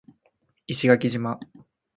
[0.65, 1.39] 石垣島